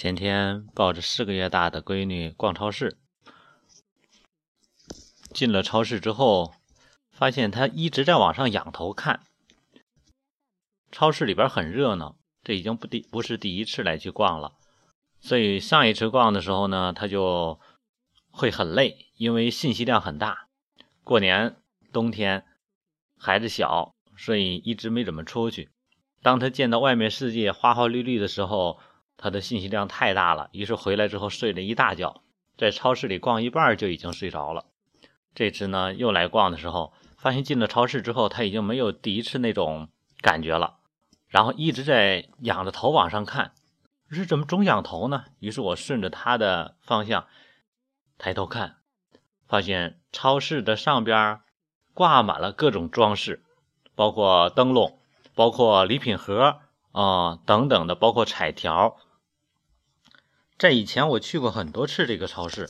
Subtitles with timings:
[0.00, 2.96] 前天抱着四个月大的闺女逛超市，
[5.34, 6.54] 进了超市之后，
[7.10, 9.20] 发现她一直在往上仰头看。
[10.90, 14.54] 超市里边很热闹，这已经不第不是第一次来去逛了，
[15.20, 17.60] 所以上一次逛的时候呢，她就
[18.30, 20.48] 会很累，因为信息量很大。
[21.04, 21.56] 过年
[21.92, 22.46] 冬天，
[23.18, 25.68] 孩子小，所以一直没怎么出去。
[26.22, 28.80] 当她见到外面世界花花绿绿的时候，
[29.22, 32.22] 他的信息量太大了，于是回来之后睡了一大觉，
[32.56, 34.64] 在超市里逛一半就已经睡着了。
[35.34, 39.90] 这次呢又来逛的时候，发现进了超市之后他已经没有第一次那种
[40.22, 40.78] 感觉了，
[41.28, 43.52] 然后一直在仰着头往上看。
[44.10, 45.26] 是怎么总仰头呢？
[45.38, 47.26] 于是我顺着他的方向
[48.16, 48.78] 抬头看，
[49.46, 51.40] 发现超市的上边
[51.92, 53.44] 挂满了各种装饰，
[53.94, 54.98] 包括灯笼，
[55.34, 56.60] 包括礼品盒
[56.92, 58.96] 啊等等的，包括彩条。
[60.60, 62.68] 在以前，我去过很多次这个超市，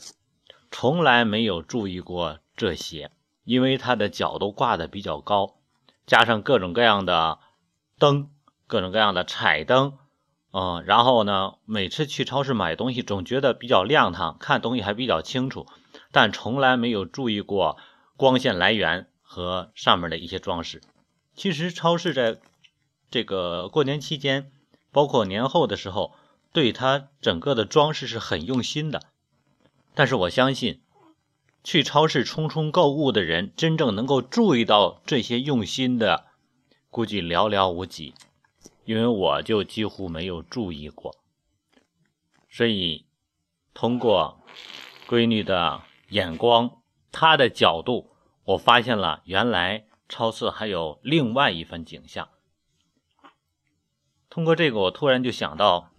[0.71, 3.11] 从来没有注意过这些，
[3.43, 5.55] 因为它的角都挂的比较高，
[6.07, 7.39] 加上各种各样的
[7.99, 8.29] 灯，
[8.65, 9.97] 各种各样的彩灯，
[10.53, 15.67] 嗯，然后呢，每次去超市买东西，总觉得比较亮堂，看东西还比较清楚，
[16.13, 17.77] 但从来没有注意过
[18.15, 20.81] 光线来源和上面的一些装饰。
[21.35, 22.39] 其实，超市在
[23.09, 24.49] 这个过年期间，
[24.93, 26.13] 包括年后的时候。
[26.53, 29.03] 对它整个的装饰是很用心的，
[29.93, 30.81] 但是我相信，
[31.63, 36.25] 去超市匆匆购物的人，真正能够注意到这些用心的，
[36.89, 38.13] 估计寥寥无几，
[38.83, 41.15] 因为我就几乎没有注意过。
[42.49, 43.05] 所以，
[43.73, 44.41] 通过
[45.07, 46.81] 闺女的眼光，
[47.13, 48.11] 她的角度，
[48.43, 52.27] 我发现了原来超市还有另外一番景象。
[54.29, 55.90] 通过这个，我突然就想到。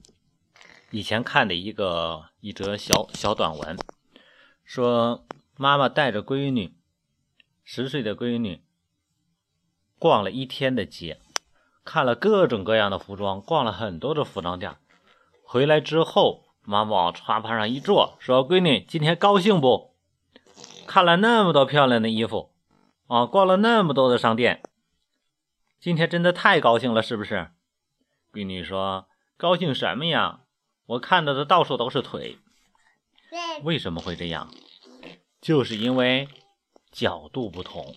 [0.93, 3.79] 以前看的一个一则小小短文，
[4.63, 5.25] 说
[5.57, 6.75] 妈妈带着闺女
[7.65, 8.63] 十岁的闺女
[9.99, 11.19] 逛了一天的街，
[11.83, 14.77] 看了各种各样的服装，逛了很多的服装店。
[15.43, 19.95] 回来之后，妈妈往沙发上一坐，说：“闺女，今天高兴不？
[20.87, 22.53] 看了那么多漂亮的衣服
[23.07, 24.63] 啊，逛了那么多的商店，
[25.81, 27.51] 今天真的太高兴了，是不是？”
[28.31, 29.09] 闺女说
[29.39, 30.41] ：“高兴什么呀？”
[30.93, 32.37] 我看到的到处都是腿，
[33.63, 34.53] 为什么会这样？
[35.41, 36.29] 就是因为
[36.91, 37.95] 角度不同。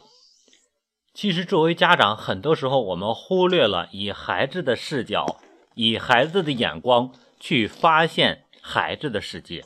[1.13, 5.41] 其实，作为家长，很多时候我们忽略了以孩子的视角、
[5.73, 9.65] 以孩子的眼光去发现孩子的世界。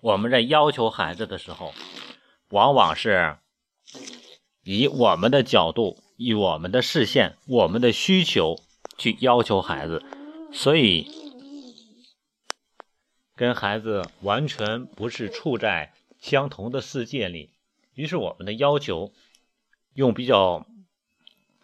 [0.00, 1.74] 我们在要求孩子的时候，
[2.50, 3.38] 往往是
[4.62, 8.60] 以我们的角度、以我们的视线、我们的需求
[8.96, 10.00] 去要求孩子，
[10.52, 11.23] 所以。
[13.36, 17.50] 跟孩子完全不是处在相同的世界里，
[17.94, 19.12] 于是我们的要求，
[19.94, 20.66] 用比较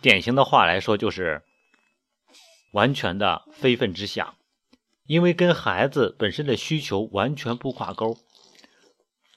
[0.01, 1.43] 典型的话来说，就是
[2.73, 4.35] 完全的非分之想，
[5.07, 8.19] 因为跟孩子本身的需求完全不挂钩。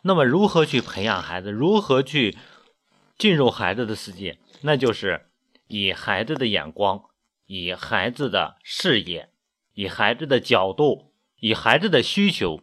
[0.01, 1.51] 那么，如何去培养孩子？
[1.51, 2.35] 如何去
[3.17, 4.39] 进入孩子的世界？
[4.61, 5.27] 那就是
[5.67, 7.05] 以孩子的眼光，
[7.45, 9.29] 以孩子的视野，
[9.73, 11.12] 以孩子的角度。
[11.45, 12.61] 以孩子的需求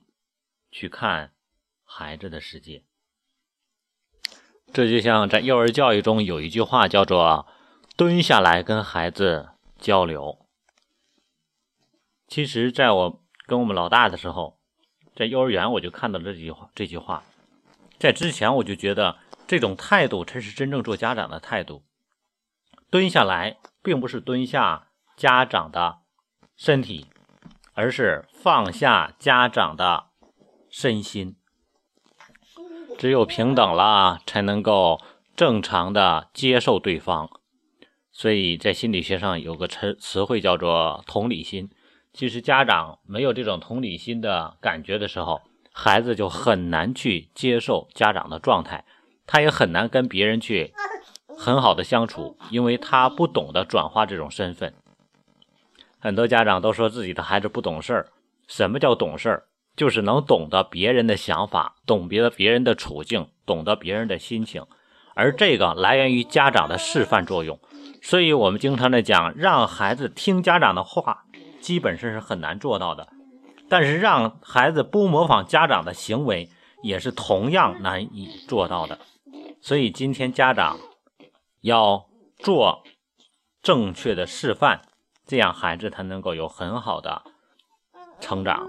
[0.70, 1.34] 去看
[1.84, 2.82] 孩子的世界，
[4.72, 7.46] 这就像在幼儿教育中有一句话叫做
[7.94, 10.46] “蹲下来跟孩子交流”。
[12.26, 14.58] 其实，在我跟我们老大的时候，
[15.14, 16.70] 在幼儿园我就看到这句话。
[16.74, 17.22] 这句话
[17.98, 21.84] 在之前我就觉得这种态度才是真正做家长的态度。
[22.88, 24.88] 蹲下来，并不是蹲下
[25.18, 25.98] 家长的
[26.56, 27.08] 身体。
[27.72, 30.04] 而是放下家长的
[30.68, 31.36] 身心，
[32.98, 35.00] 只有平等了，才能够
[35.34, 37.30] 正常的接受对方。
[38.12, 41.70] 所以在心理学上有个词词汇叫做同理心。
[42.12, 45.40] 其实家长没有这种同理心的感觉的时候，
[45.72, 48.84] 孩子就很难去接受家长的状态，
[49.26, 50.74] 他也很难跟别人去
[51.38, 54.74] 很好的相处，因为他不懂得转化这种身份。
[56.00, 58.08] 很多家长都说自己的孩子不懂事儿。
[58.48, 59.44] 什么叫懂事儿？
[59.76, 64.66] 就是能懂得别人的想法，懂得别人的处境，懂得别人的心情。
[65.14, 67.58] 而这个来源于家长的示范作用。
[68.02, 71.24] 所以，我们经常在讲，让孩子听家长的话，
[71.60, 73.08] 基本上是很难做到的。
[73.68, 76.48] 但是，让孩子不模仿家长的行为，
[76.82, 78.98] 也是同样难以做到的。
[79.60, 80.78] 所以，今天家长
[81.60, 82.06] 要
[82.38, 82.82] 做
[83.62, 84.82] 正确的示范。
[85.30, 87.22] 这样，孩子才能够有很好的
[88.18, 88.66] 成长。